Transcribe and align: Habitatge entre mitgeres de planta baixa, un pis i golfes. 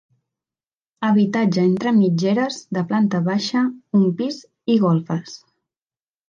Habitatge 1.09 1.65
entre 1.71 1.93
mitgeres 1.97 2.57
de 2.77 2.83
planta 2.93 3.21
baixa, 3.31 3.63
un 4.01 4.09
pis 4.23 4.41
i 4.77 4.81
golfes. 4.87 5.37